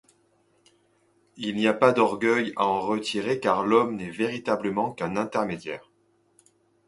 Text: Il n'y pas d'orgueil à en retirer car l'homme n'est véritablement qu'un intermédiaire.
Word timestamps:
Il 1.37 1.57
n'y 1.57 1.71
pas 1.79 1.93
d'orgueil 1.93 2.53
à 2.55 2.65
en 2.65 2.81
retirer 2.81 3.39
car 3.39 3.63
l'homme 3.63 3.97
n'est 3.97 4.09
véritablement 4.09 4.93
qu'un 4.93 5.15
intermédiaire. 5.15 5.91